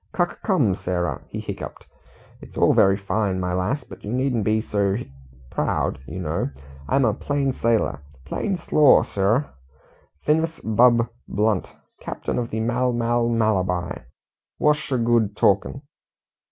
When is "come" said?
0.41-0.73